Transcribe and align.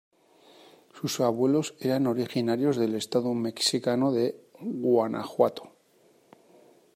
Sus 0.95 1.19
abuelos 1.19 1.75
eran 1.79 2.07
originarios 2.07 2.75
del 2.75 2.95
Estado 2.95 3.35
mexicano 3.35 4.11
de 4.11 4.35
Guanajuato. 4.59 5.75